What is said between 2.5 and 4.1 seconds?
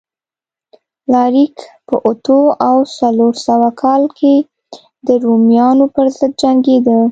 او څلور سوه کال